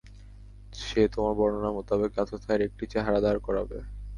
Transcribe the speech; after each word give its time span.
সে 0.81 1.01
তোমার 1.13 1.33
বর্ণনা 1.39 1.69
মোতাবেক 1.75 2.11
আততায়ীর 2.17 2.65
একটা 2.67 2.83
চেহারা 2.91 3.19
দাঁড় 3.25 3.41
করাবে। 3.47 3.77